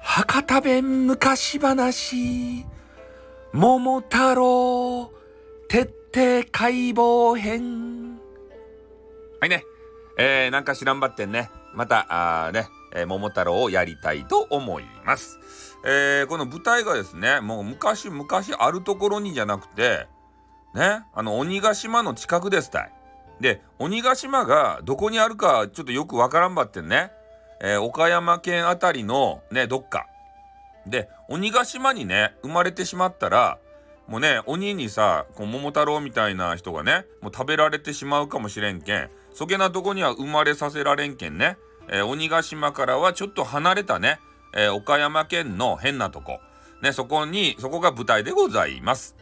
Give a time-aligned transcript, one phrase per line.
[0.00, 2.64] 博多弁昔話
[3.52, 5.12] 桃太郎
[5.68, 8.18] 徹底解剖編。
[9.40, 9.64] はいね、
[10.16, 11.50] えー、なんか知らんばってんね。
[11.74, 15.38] またあね、えー、桃太郎をやりたいと思います。
[15.84, 18.26] えー、この舞台がですねもう昔々
[18.58, 20.06] あるところにじゃなくて
[20.74, 23.01] ねあの鬼ヶ島の近くですたい。
[23.42, 27.12] で鬼ヶ島がどこにあるかちょっとよくわからんばってんね、
[27.60, 30.06] えー、岡山県あたりのねどっか。
[30.86, 33.58] で鬼ヶ島にね生まれてしまったら
[34.08, 39.10] もうね鬼にさこう桃太郎みたいな人がねもう食べられてしまうかもしれんけん。
[39.34, 44.18] そげなとこには生まれさせられんけんね、えー、鬼ヶ島からはちょっと離れたね
[44.54, 46.40] えー、岡山県の変なとこ、
[46.82, 49.16] ね、そこに、そこが舞台でございます。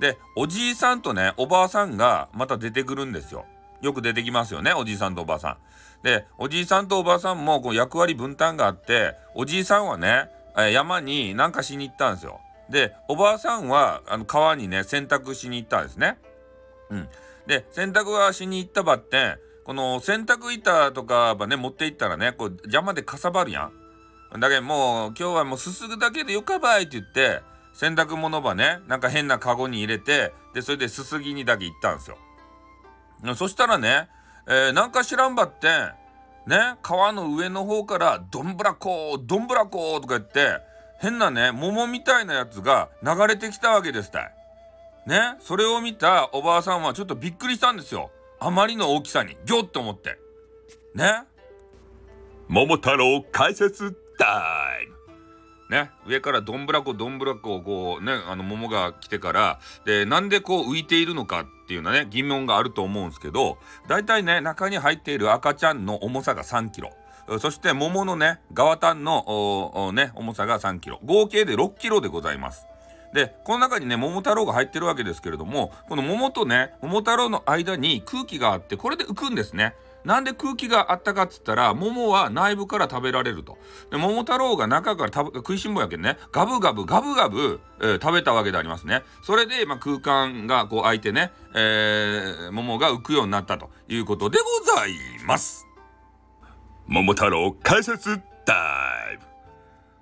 [0.00, 3.46] で、おじいさんとね、おばあさんがまた出てくるんですよ。
[3.86, 5.56] よく出てきますよね、おじいさんとおばさん。
[6.02, 10.28] で、おじいさんとおばあさんもこう役割分担があって、おじいさんはね、
[10.72, 12.40] 山に何かしに行ったんですよ。
[12.70, 16.18] で、おばあさんはあの川にね、洗濯しに行ったんですね。
[16.90, 17.08] うん。
[17.46, 23.86] で、洗濯はしに行ったばって、この洗濯板とかばね、持って行ったらね、こう邪魔でかさばるやん。
[24.38, 32.18] だけどもう今日はもうすすぐだけでよかばいって言って洗濯物ばねなんか変なカゴに入れてでそれですすぎにだけ行ったんですよ。
[33.36, 34.08] そしたらね、
[34.46, 35.68] えー、なんか知らんばって
[36.46, 40.60] ね川の上の方から「どんぶらこどんぶらこ」とか言って
[41.00, 44.32] 変なね桃みたいなやつが流れてきたわけですたい。
[45.06, 48.10] ねそれを見たおばあさんはちょっとびっくりしたんですよ。
[48.38, 50.18] あまりの大きさにギョッと思って。
[50.94, 51.24] ね
[52.48, 54.26] 桃太郎解説タイ
[55.68, 63.58] ね、上からどんぶらこどんぶらこをこうねあの桃が来てからでなんでこう浮いているのかっていうのはね疑問があると思うんですけど
[63.88, 66.92] 大体ね中に入っている赤ちゃんの重さが3キロ
[67.40, 72.66] そして桃のね側端のね重さが3キロ合計で6キロでございます。
[73.12, 79.74] でこの中にね桃太郎が入ってるわけですけれどもこの桃とね桃太郎の間に空気があってこれで浮くんですね。
[80.06, 83.58] なんで空気があったかっつったら、桃は内部から食べられると。
[83.90, 89.02] で、桃太郎が中から食いしん坊やけんね、ガブガブ、ガブガブ、えー、食べたわけでありますね。
[89.22, 94.92] それで、まあ、空間がこう開いてね、えー、桃が浮くようになったということでござい
[95.26, 95.66] ます。
[96.86, 98.54] 桃太郎解説タ
[99.12, 99.22] イム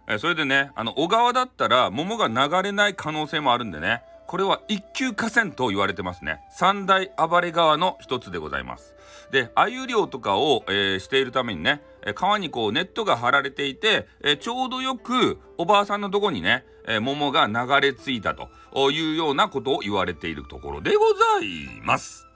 [0.06, 6.40] えそれでね、あの、小川だったら桃が流れない可能性もあるんでね、これは一級河川と言われてますね。
[6.50, 8.94] 三大暴れ川の一つでございます。
[9.34, 11.82] で、鮎漁とかを、えー、しているためにね、
[12.14, 22.28] 川にこうネットが張られていて、え、ちょうどよくおばあさんのとこにね、え、桃が流れ着いたというようなことを言われているところでございます。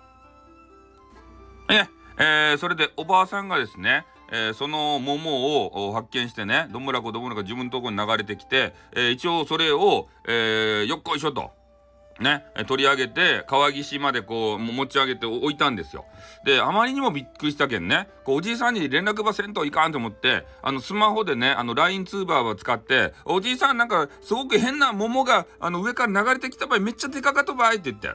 [1.70, 1.86] え
[2.18, 11.52] えー、それでおばあさんがですね、えー、その桃を発見してねどんぶらこどんぶらこ自分のとこに流れてきて、えー、一応それを、えー、よっこいしょと
[12.20, 16.04] ね、取り上げて川岸までこう持ち上げて置いたんですよ。
[16.44, 28.10] であまりにもびっくりしたけんねこうおじいさんに連絡ばせんといかんと思ってあのスマホでねあの LINE ツーバーを使って「おじいさんなんかすごく変な桃があの上から流れてきた場合めっちゃでかかった場合」って言って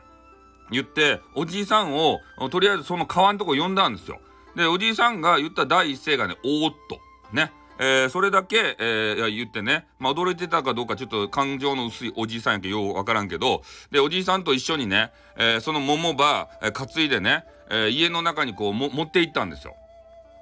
[0.71, 2.19] 言っておじいさんを
[2.49, 4.19] とりあえずその川のとこ呼んだんですよ。
[4.55, 6.99] でおじいさんが言った第一声がね「おーっと」
[7.33, 19.75] ねえー、それだけ、えー、言ってね、まあ、驚いてたかどうかちょっと感情の薄いおじいさんやけようわからんけど、で、おじいさんと一緒にね、えー、その桃ば、え担いでね、え家の中にこうも持って行ったんですよ。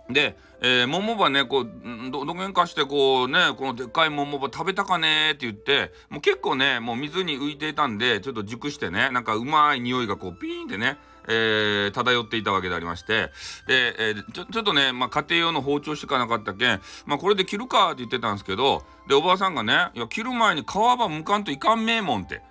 [0.10, 13.32] で、えー、桃ばねこうどどげんかしてこうねこのでっかい桃ば食べたかねって言ってもう結構ねもう水に浮いていたんでちょっと熟してねなんかうまい匂いがこうピーンってねえー、漂っていたわけでありまして、
[13.68, 22.42] で、えー、ちょ、ちょっとね、まあ、家庭用の包丁しかなかったけん、まあ、これで切るかって言ってたんですけど、で、おばあさんがね、いや、切る前に皮ばむかんといかんめえもんって。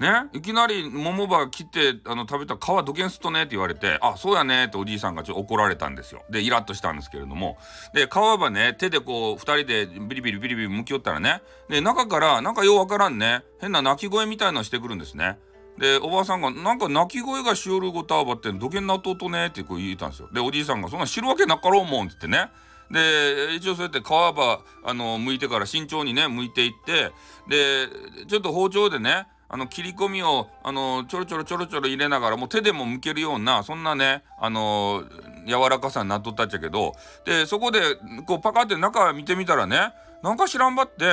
[0.00, 6.22] ね、いきなり桃ば切ってあの食べた皮どけんすとねって言われて「あそうやね」っておじいさんがちょっと怒られたんですよ。
[6.30, 7.58] でイラッとしたんですけれども。
[7.92, 11.42] で皮ばね手でこう2人でビリビリビリビリ向きよったらね。
[11.68, 15.38] で中からなんかようわからんね変な鳴き声みたいなのしてくるんですね。
[15.78, 20.28] でおばあさんが「なんか鳴き声がしおるごたあばってどけんなっとうとね」ってこう言ったんですよ。
[20.32, 22.50] でおじいさんが「そんな知るわけなかろうもん」って言ってね。
[22.90, 27.12] で一応そうやって皮ばあの剥いてから慎重にね剥いていって
[27.48, 27.88] で
[28.26, 35.04] ちょっと包丁でねあの切り込みをあのちょろちょろちょろちょろ入れながらもう手でも剥けるようなそんなねあの
[35.46, 36.92] 柔らかさになっとったっちゃけど
[37.24, 37.80] でそこで
[38.26, 41.04] こうパカって中見てみたらねなんか知らんばって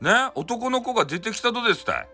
[0.00, 2.08] ね男の子が出てきたとですたい。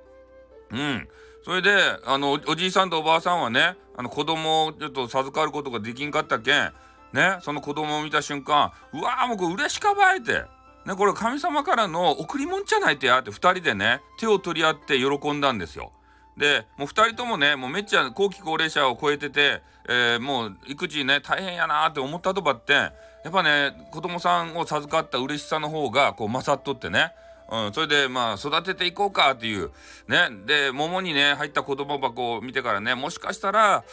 [0.72, 1.08] うん。
[1.46, 1.70] それで
[2.04, 6.72] あのおじいさんとおばあさんはねあの子供をちょっと授かることができんかったけん
[7.12, 10.42] ね、その子供を見た瞬間、うわーもうこれ嬉しかばえて、
[10.84, 15.92] ね、これ神様からの贈り物じゃないとやって2人でね、手を取り合って喜んだんですよ。
[16.36, 22.92] で、もう2人ともね、もうめっちゃ後期高齢者を超えてて、えー、もう育児ね、大変やなって思ったとばって、や
[23.28, 27.12] っぱね、子供さんを授かった嬉しさの方がこう勝っとってね、
[27.50, 29.70] うん、それでまあ育てていこうかっていう。
[30.08, 30.28] ね。
[30.46, 33.84] で、桃にね、入った子供箱を見てからね、もしかしたら、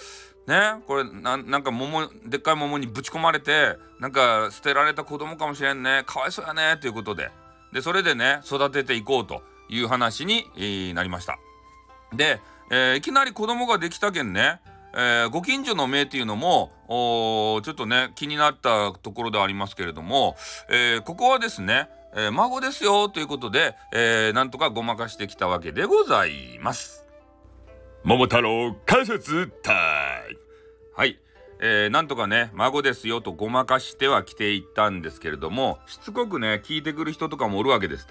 [0.47, 7.31] ね、これななんか桃でっかい桃にぶち込まれてなんか捨てられた子供かもしれんねかわいそうやねということで
[7.71, 11.39] でそれでね育てていこうという話に、なりました
[12.13, 14.59] で、えー、いきなり子供ができたけんね、
[14.93, 20.35] えー、ご近所の命っていうのもちょっとね気になったところではありますけれども、
[20.69, 27.05] えここはですねえー、孫ですよということで、えー、なんとかごまかしてきたわけでございます。
[28.03, 29.71] 桃太郎解説タ
[30.29, 30.39] イム
[30.95, 31.19] はい、
[31.61, 38.05] えー、なんとかね孫ですよとごまかしては来ていったんですけれどもしつこくね聞いてくる人とかもおるわけです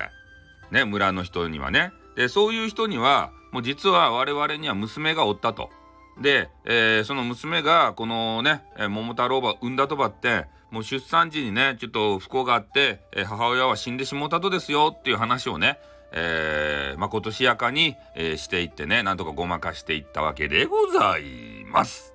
[0.70, 1.92] ね村の人にはね。
[2.16, 5.70] でそういう人にはもう実は我々には娘がおったと。
[6.20, 15.78] で、えー、その娘がこのね、えー、桃太郎が産んだとばってもう出産時にねちょっと不幸があって、え、母親は死んでしもうたとですよっていう話をね
[16.14, 22.14] えー、まことしやかに、えー、していってねなんとかごまかしていったわけでございます。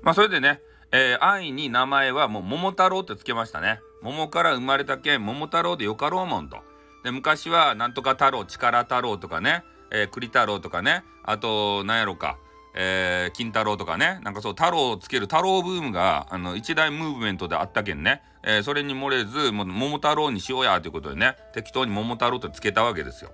[0.00, 3.80] まあそれでね、えー、安易に名前はもう桃太郎ってつけましたね。
[4.00, 6.56] 桃から生まれたけん桃太郎でよかろうもんと。
[7.04, 12.38] で昔はなんとか太郎力太郎とかねえー、栗太郎とかねあと何やろか
[12.74, 23.32] えー、金太郎とかねなんかそう太郎をつける太郎ブームがあの一大ムーブメントであったけんね、えー、それに漏れずもう桃太郎にしようやということでね適当に桃太郎とつけたわけですよ。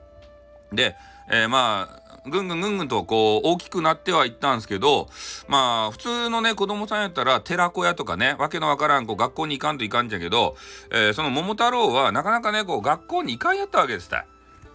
[0.72, 0.96] で、
[1.30, 5.08] えー、まあぐんぐんぐんぐんとこう大きくなってはいったんですけど
[5.46, 10.56] まあ普通のね子供さんやったら寺子屋とかねわけのわからんこう学校に行かんといかんじゃけど、
[10.90, 14.26] えー、その桃太郎はなかなかねこう学校に行かんやったわけですた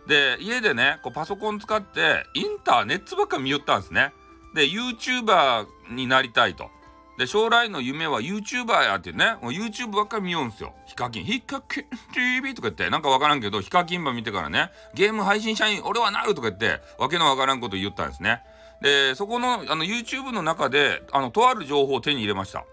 [0.08, 4.14] で家でねこうパソコン使ってインターネットばっか見よったんですね。
[4.54, 6.70] で YouTuber になりたいと。
[7.18, 9.36] で将来の夢は YouTuber やってね。
[9.42, 10.74] もう YouTube ばっかり見ようんすよ。
[10.88, 11.24] ヒカキン。
[11.24, 12.90] ヒカキン TV とか言って。
[12.90, 14.72] なんかわからんけどヒカキンば見てからね。
[14.96, 18.42] ゲーム配信者に俺はなるとか言ってわけのわからんこと言ったんですね。
[18.82, 22.66] でそこのあの YouTube の中であのとある情報を手に入れました。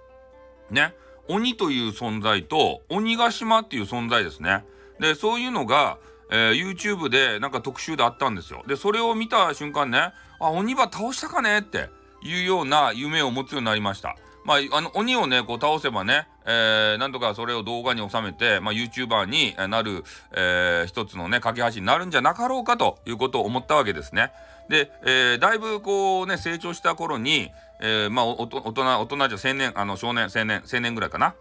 [0.71, 0.95] ね。
[1.29, 4.65] 鬼という存在と鬼ヶ島っていう存在ですね。
[4.99, 5.99] でそういうのが
[6.31, 8.63] えー、YouTube でなんか特集であったんですよ。
[8.67, 11.61] で、それを見た瞬間ね、あ、鬼は倒したかね？
[11.61, 11.89] って
[12.23, 14.17] いうような夢を持つようになりました。
[14.45, 24.33] まあ、あの、鬼をね、こう倒せばね、えー、なんとかそれを動画に収めて、まあ、YouTuber になる、えー、一つのね、架け橋になるんじゃなかろうかということを思ったわけですね。
[24.71, 27.51] で、えー、だいぶこうね、成長した頃に、
[27.81, 28.73] えー、まあ、大人、大
[29.07, 31.35] 人じゃ青年、あの、少年、青年、青年ぐらいかな？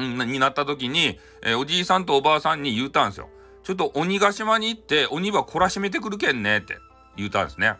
[0.00, 3.28] うん、になった時に、えー、おじいさんとおばあさんに言うたんですよ。
[3.64, 6.78] ちょっと鬼ヶ島に行って鬼は懲らしめてくるけんねって
[7.16, 7.74] 言うたんですね。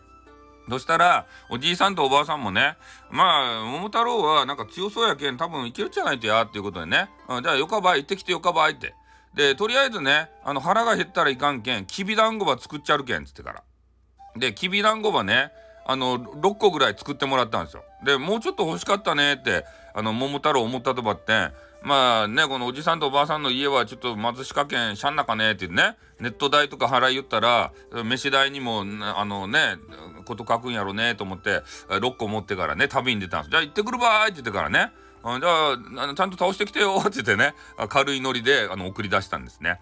[0.67, 2.75] そしたら、おじいさんとおばあさんもね、
[3.11, 8.95] まあ、桃太郎はなんか強そうやけん多分いけるじゃないとやっていうことでね、うん、じゃあよかばい行ってきてよかばいって。
[9.35, 13.63] で、とりあえずね、あの腹が減ったらいかんけん、きびだんごば作っちゃるけんつってから。
[14.37, 15.51] で、きびだんごばね、
[15.85, 17.83] あの、6個ぐらい作ってもらったんですよ。
[18.05, 21.49] で、もうちょっと欲しかったねって、あの、桃太郎思ったとばって、
[21.83, 28.83] まあね、このおじさんとおばあさんの家はちょっと貧しかけんしゃんなかねってね、ネット代とか払い言ったら、飯代にも、
[29.15, 29.75] あのね、
[30.25, 33.51] こと書くんやろねと思って、6個持ってからね、旅に出たんです。
[33.51, 34.91] じゃあ行ってくるばーいって言ってからね、
[35.23, 37.53] じゃあ、ちゃんと倒してきてよって言ってね、
[37.89, 39.79] 軽いノリであの送り出したんですね。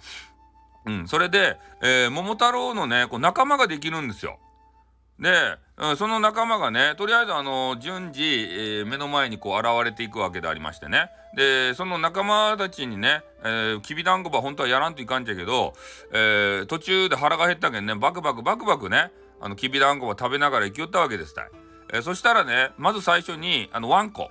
[0.85, 4.39] うん、それで、えー、桃太郎のね、こう仲間ができるんですよ。
[5.19, 11.09] で、うん、その仲間がねとりあえずあの順次、えー、目の前にこう現れていくわけでありましてね。
[11.35, 15.73] でその仲間たちにね、え、きびだんごば本当はやらんといかんじゃけど、
[16.13, 19.11] えー、途中で腹が減ったけんねバクバクバクバクね
[19.41, 21.49] あのきびだんごば食べながら生きよったわけですたい、
[21.91, 24.29] えー、そしたらねまず最初にあのワンコ。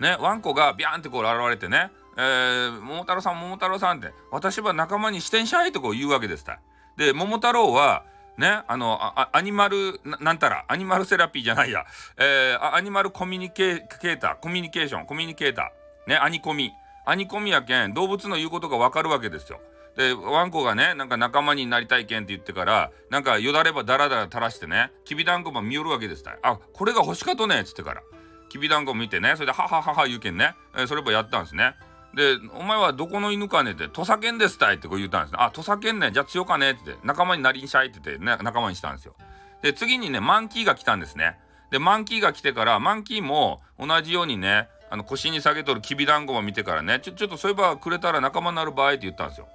[0.00, 6.58] ねワンコがビャンってこう現れてね「えー、桃太郎さん桃太郎さん」って「私は仲間にしてんしゃい」とこう言うわけですたい。
[6.96, 8.04] で桃太郎は
[8.38, 11.86] 「ね、あのあアニマルなんたらアニマルセラピーじゃないや、
[12.18, 16.72] えー、アニマルコミュニケーターコミュニケーションコミュニケーターねアニコミ
[17.06, 19.60] アニコミやけん動物の言うことがわかるわけですよ。
[19.96, 28.02] でワンコがねなんか仲間になりたいけんって言ってからなんかよだればダラダラ垂らしてねきびだんごも見よるわけですたあこれが欲しかとねっつってから。
[28.48, 31.74] きびだんご見てねそれではははは言うけんね、えー、そればやったんですね。
[32.14, 35.38] で、お前はどこの犬かねって、土佐犬ですたいってこう言ったんですね。
[35.40, 39.14] あ、土佐犬ね、じゃあ強かねって仲間になりんしゃいってて、ね、仲間にしたんですよ。
[39.62, 41.38] で、次にね、マンキーが来たんですね。
[41.70, 49.48] で、マンキーが来てから、マンキーも同じようにね、あの腰に下げとるきびだんごも見てからねちょちょっとそういえばくれたら仲間になる場合って言ったんですよ。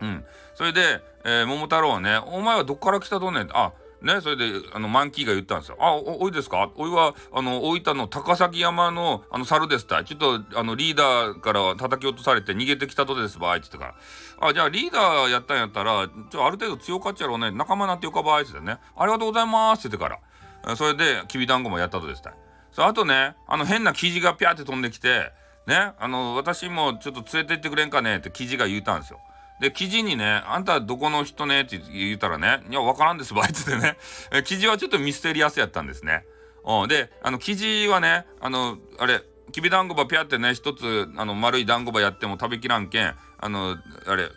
[0.00, 0.24] うん、
[0.54, 3.72] それで、えー、桃太郎はね「お前はどっから来たとね」「あ
[4.02, 4.44] ね、それで
[4.74, 5.76] あのマンキーが言ったんですよ。
[5.80, 6.70] あ、おおいですか？
[6.74, 13.94] おいはあの大分の高崎山のあの猿ですたちょっとあのリーダーから叩き落とされて逃げてきたとですばいって言ってか
[14.40, 14.48] ら。
[14.48, 17.52] あ、じゃあリーダーやったんやったら、ちょある程度強かっちゃろうね。
[17.52, 18.78] 仲間なってよかばいって言ってね。
[18.96, 20.20] ありがとうございますって言ってか
[20.66, 20.76] ら。
[20.76, 22.34] それできびだんごもやったとですた
[22.70, 25.32] そあとね、あの変な生地がピャーって飛んできて、
[25.66, 29.20] ね、あの私もちょっと連れてってくれんかねって生地が言うたんですよ。
[29.62, 31.60] で、記事にね、あんたどこの人ね？
[31.60, 33.96] って言ったらね、いや、わからんですば、あいつでね、
[34.32, 36.24] え記事はちょっとミステリアスやったんですね。
[36.64, 43.76] うん、で、あの、記事はね、あの、あれ、きびだんごばぴゃってね、一つ、あの、丸い団子ばやっても食べきらんけん、あの、
[44.08, 44.30] あれ、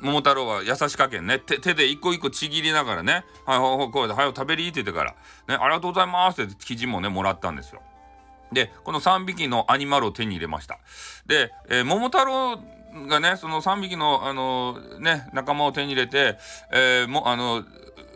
[0.00, 5.10] 桃太郎は優しかけんね、手で一個一個ちぎりながらね、はい、はい、こう、はい、食べりって言ってから、
[5.48, 7.82] ね、ありがとうございますって記事もね、もらったんですよ。
[8.52, 10.78] で、この3匹のアニマルを手に入れました。
[11.26, 12.60] で、えー、桃太郎
[13.08, 16.38] がね、その3匹の、あのー、ね、仲間を手に入れて、
[16.72, 17.64] えー、も、あの、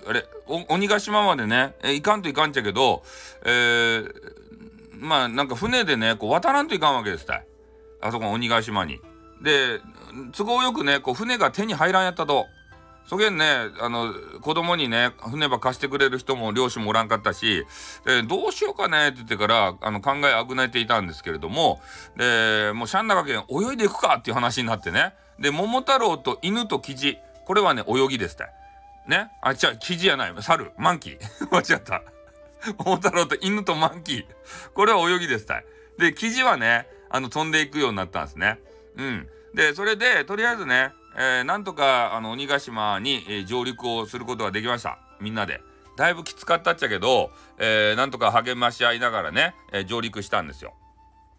[0.06, 0.24] あれ、
[0.68, 3.02] 鬼ヶ島までね、え、行かんといかんちゃけど、
[3.44, 4.04] えー、
[4.92, 7.46] まあ、なんか船でね、こう渡らんといかんわけですたい。
[8.00, 9.00] あそこの鬼ヶ島に。
[9.42, 9.80] で、
[10.32, 12.46] 都合よくね、こう船が手に入らんやったと。
[13.08, 14.12] そげんね、あの、
[14.42, 17.64] 子供にね、船ば貸してくれる人も漁師もおらんかったし、
[18.04, 21.80] で、どうしようかねって言ってから、あの、考えあぐねていたんですけれども、
[22.18, 28.52] で、もうシャンナガ県泳いでいくかっていう話になってね、で、桃太郎と犬とキジ、これはね、泳ぎですたい。
[29.06, 29.30] ね？
[29.40, 31.18] あ、違う、キジじゃない、猿、マンキー。
[31.50, 32.02] 間違った。
[32.76, 34.26] 桃太郎と犬とマンキー。
[34.74, 35.64] これは泳ぎですたい。
[35.98, 38.58] で、キジはね、あの、飛んでいくようになったんですね。
[38.96, 39.28] うん。
[39.54, 44.98] で、それで、とりあえずね、えー、なんとかあの鬼ヶ島に、えー、上陸をすることができました。
[45.20, 45.60] みんなで。
[45.96, 50.74] だいぶきつかったっちゃけど、えー、なんとか励まし合いながらね、え、上陸したんですよ。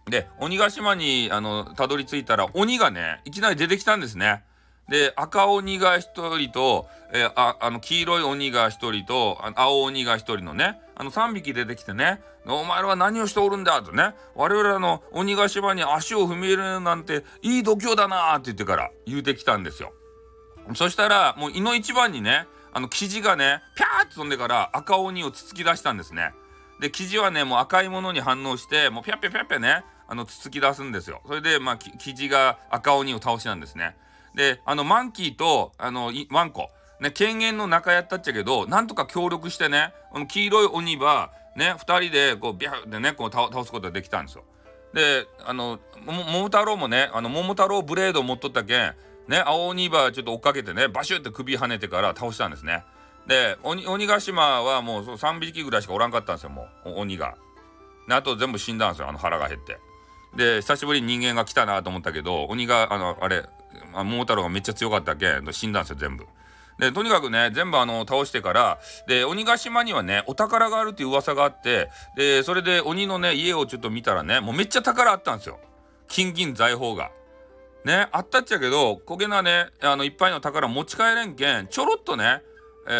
[0.10, 4.44] で鬼ヶ島にあのたどり着いたら鬼がねいきなり出てきたんですね。
[4.90, 19.94] で赤鬼が1人と、えー、ああの黄色い鬼が1人と青鬼が1人のねあの3匹出てきてねお前らは何をしておるんだとね我々の鬼ヶ島に足を踏み入れるなんていい度胸だなって言ってから言うてきたんですよ。
[20.76, 26.34] そしたらもう胃の一番にねあの生地がねピャーって飛んでから赤鬼をつつき出したんですね。
[26.80, 31.22] で生地はねもう赤いものに反応してもうピャッピャッピャッピャねあのつつき出すんですよ。
[31.28, 33.96] それでまあ生地が赤鬼を倒したんですね。
[34.40, 36.70] であのマンキーとあのワンコ
[37.02, 44.46] ね権限の中やったっちゃけどなんとか協力してねあの黄色い鬼はね2人でこうビャーでねこう倒すことができたんですよ。
[44.94, 48.96] であの桃太郎もねあの桃太郎ブレード持っとったけん
[49.28, 52.86] ね青鬼はちょっと追っかけてねバシュって首跳ねてから倒したんですね。
[53.28, 57.36] で鬼鬼ヶ島はもう3匹ぐらいしかおらんかったんですよもう鬼が。
[58.08, 59.80] であと全部死んだんですよあの腹が減って。
[60.34, 63.44] で久しぶりに人間が来たなと思ったけど鬼があのあれ
[63.94, 65.28] 桃太郎がめっちゃ強かったけ？
[65.40, 66.26] ん死んだんですよ全部。
[66.80, 75.60] でとにかくね全部あの倒してからで鬼ヶ島にはねお宝があるっていう噂があってでそれで鬼のね家をちょっと見たらねもうめっちゃ宝あったんですよ
[76.08, 77.12] 金銀財宝が。
[77.84, 82.42] ねあったっちゃけど焦げなねあのいっぱいの宝持ち帰れんけんちょろっとね、
[82.88, 82.92] え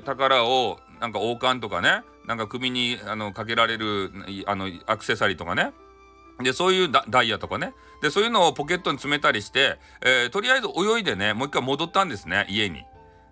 [0.00, 4.10] ー、宝をなんか王冠とかねなんか首にあのかけられる
[4.46, 5.72] あのアクセサリーとかね
[6.40, 7.74] で、そういうダイヤとかね。
[8.00, 12.84] で、そういうのをポケットに詰めたりして、えー、とりあえず泳いでね、もう一回戻ったんですね、家に。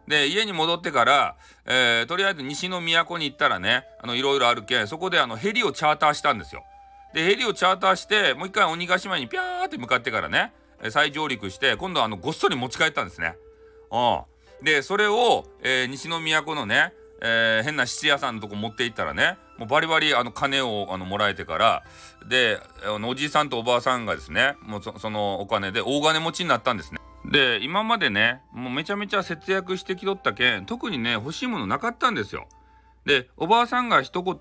[0.07, 6.64] で、家に戻ってから、えー、とりあえず西の都に行ったらね、あの、いろいろあるけん、そこであの、ヘリをチャーターしたんですよ。
[7.14, 10.52] で、ヘリをチャーターして、もう一回鬼ヶ島にピャーって向かってからね、
[10.90, 13.37] 再上陸して、今度はあの、ごっそり持ち帰ったんですね。
[13.90, 14.64] うん。
[14.64, 16.92] で、それを、えー、西の都のね、
[17.23, 21.83] えー、変な質屋さんのとこ持って行ったらね、もうバリバリあの金をあのもらえてから
[22.26, 26.99] であのおじいさんとおばあさんがですねもうそのお金で大金持ちになったんですね。
[27.26, 32.49] で今までねもうめちゃめちゃ節約してきとったけん特にね欲しいものなかったんですよ。
[33.05, 34.35] でおばあさんが一言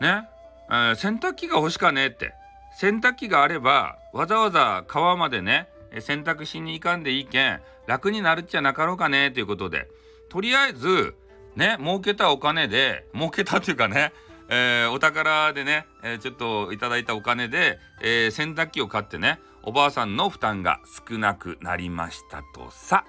[0.00, 0.28] ね、
[0.70, 2.34] えー、洗濯機が欲しかねえって
[2.80, 5.68] 洗濯機があればわざわざ川までね
[6.00, 9.86] 洗濯しに行かんでいいけん楽になるっちゃなかろうかねということで
[10.28, 11.14] とりあえず
[11.56, 14.12] ね儲けたお金で儲けたっていうかね
[14.48, 23.04] えー、お宝でね、えー、ちょっといただいたお金で、えー、洗濯機を買ってねおばあさんの負担が少なくなりましたとさ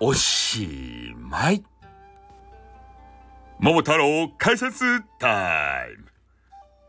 [0.00, 1.62] おしまい。
[3.60, 6.06] 桃太郎解説タイム。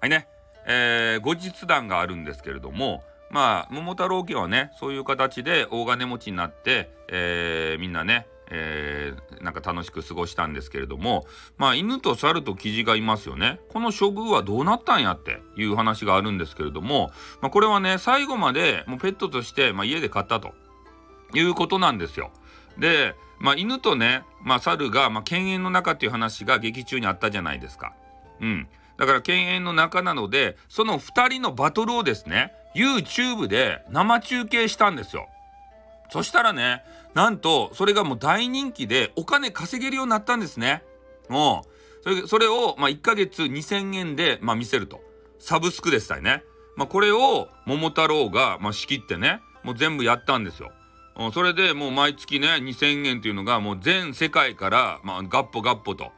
[0.01, 0.27] はいね、
[0.65, 11.25] えー、後日談があるんですけれどもまあ桃太郎家はねそういう形で大金持ちになって、えー、みんなねえー、なんか楽しく過ごしたんですけれども
[11.57, 20.53] まあ犬と猿とキジがいますよねこの処遇はどうなったんやっていう話があるんですけれども、まあ、これはね最後までもうペットとして、まあ、家で飼ったと
[21.33, 22.29] いうことなんですよ。
[22.77, 27.93] で、まあ、犬とね、まあ、猿が、まあ、犬猿の中っていう話が劇中にあったじゃないですか。
[28.39, 28.67] うん。
[28.97, 35.27] だから犬猿の中なのでその2人のバトルをですね YouTube で生中継したんですよ。
[36.09, 36.83] そしたらね
[37.13, 40.83] なんとそれがもう大人気でお金稼げるようになったんですね。
[41.29, 45.01] もうそれそれを、まあ、1ヶ月2,000円で、まあ、見せると
[45.39, 46.43] サブスクでしたよね。
[46.75, 50.71] まあ、これを桃太郎が、まあ、仕切ってねもう全部やったんですよ。
[51.33, 56.11] それでもう毎月ね2,000円っていうのがもう全世界から、まあ、ガッポガッポと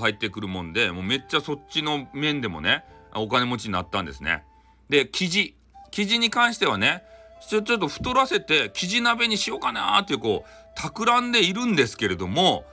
[0.00, 2.84] 入ってくるもんでもうめっちゃそっちの面でもね
[3.14, 4.44] お金持ちになったんですね。
[4.88, 5.54] で生地
[5.90, 7.04] 生地に関してはね
[7.48, 12.64] ちょっと太らせて生地鍋にしようかなーってこう企んでいるんですけれども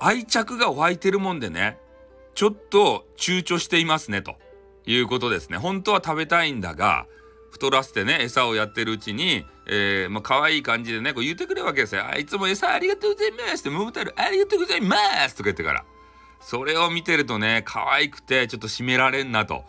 [0.00, 1.78] 愛着が湧いてるもんでね
[2.34, 4.36] ちょっと躊躇していますねと
[4.86, 5.58] いうことですね。
[5.58, 7.06] 本当は食べたいんだが
[7.50, 12.06] 太らせてね餌をやってるうちに、えー、まあ可愛い感じでねこう言ってくれるわけですよ。
[12.06, 14.96] あいつも餌ありがとうございますって桃太郎ありがとうございま
[15.28, 15.84] すとか言ってから。
[16.40, 19.64] それを見てるとね可愛くてちょっと締められんなと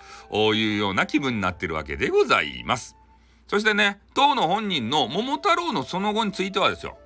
[0.54, 2.99] いうような気分になってるわけでございます。
[3.50, 6.98] そしてね当の本人の桃太郎のその後についてはですよ。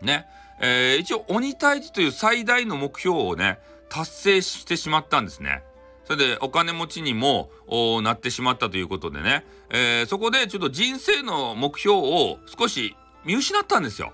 [0.00, 0.26] ね、
[0.60, 5.62] えー、一応鬼退治という最大の目標をね達成してしまったんですね。
[6.04, 7.50] それでお金持ちにも
[8.02, 14.12] なってしまったということでね、えー、そこでちょっと人生の目標を少し見失ったんですよ。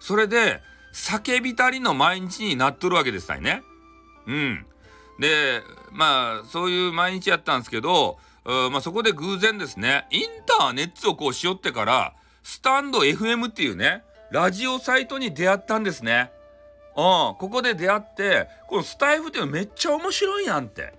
[0.00, 0.60] それで
[0.94, 3.62] 叫びたりの毎日になっとるわけですね。
[4.26, 4.66] うん。
[5.18, 5.62] で
[5.92, 16.30] まあそういう毎日やったんですけど、まあ、そこで偶然ですねインターネットをこうしよってからスタンド FM っていうねラジオサイトに出会ったんですね。
[16.96, 20.94] うん、ここで出会ってこのスタイフっていうのめっちゃ面白いやんって。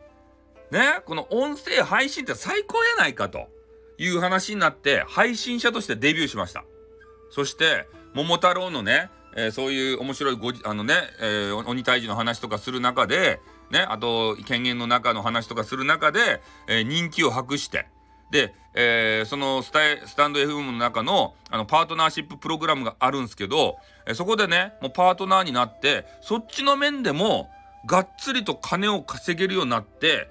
[0.72, 3.48] ね、この音声配信って最高やないかと
[3.98, 6.64] いう話になって配信者としてデビューしました。
[7.32, 13.40] そして桃太郎のね、えー、そういう面白いごあのね、えー、鬼退治の話とかする中で、
[13.72, 17.88] ね、あと権限の中の話とかする中で、えー、人気を博して
[18.32, 27.50] で、えー、そのスタンド FM の中のあのパートナーシッププログラムがあるんですけど、えー、そこでねもうパートナーになってそっちの面でも
[27.86, 30.28] がっつりと金を稼げるようになって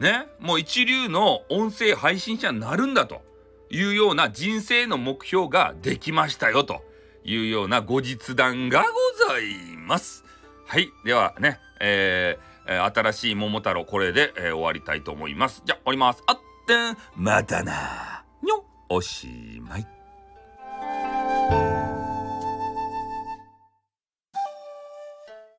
[0.00, 3.22] ね、もう一流の音声配信者になるんだと
[3.70, 6.82] いうような人生の目標ができましたよと
[7.24, 10.24] いうような後日談がございます。
[10.66, 10.90] はい。
[11.04, 15.62] ではね、えー、え新しい桃太郎これで、えー、終わりたいと思います。
[15.64, 16.22] じゃ、終わります。
[16.26, 18.24] あってん、またな。
[18.42, 19.97] にょ、おしまい。